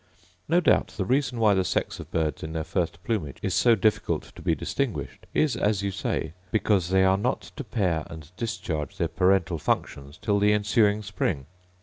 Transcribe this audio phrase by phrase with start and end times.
[0.49, 3.75] No doubt the reason why the sex of birds in their first plumage is so
[3.75, 8.31] difficult to be distinguished is, as you say, 'because they are not to pair and
[8.35, 11.45] discharge their parental functions till the ensuing spring.